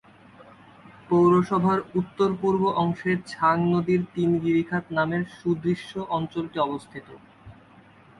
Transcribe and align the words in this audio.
পৌরসভার 1.09 1.79
উত্তর-পূর্ব 1.95 2.63
অংশে 2.75 3.11
ছাং 3.27 3.55
নদীর 3.73 4.01
তিন 4.15 4.29
গিরিখাত 4.43 4.85
নামের 4.97 5.23
সুদৃশ্য 5.37 5.91
অঞ্চলটি 6.17 6.57
অবস্থিত। 6.59 7.07